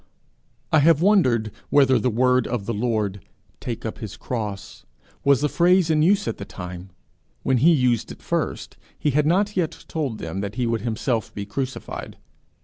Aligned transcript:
I 0.71 0.79
have 0.79 1.03
wondered 1.03 1.51
whether 1.69 1.99
the 1.99 2.09
word 2.09 2.47
of 2.47 2.65
the 2.65 2.73
Lord, 2.73 3.23
'take 3.59 3.85
up 3.85 3.99
his 3.99 4.17
cross,' 4.17 4.83
was 5.23 5.43
a 5.43 5.47
phrase 5.47 5.91
in 5.91 6.01
use 6.01 6.27
at 6.27 6.37
the 6.39 6.43
time: 6.43 6.89
when 7.43 7.57
he 7.57 7.71
used 7.71 8.11
it 8.11 8.23
first 8.23 8.77
he 8.97 9.11
had 9.11 9.27
not 9.27 9.55
yet 9.55 9.85
told 9.87 10.17
them 10.17 10.41
that 10.41 10.55
he 10.55 10.65
would 10.65 10.81
himself 10.81 11.31
be 11.35 11.45
crucified. 11.45 12.17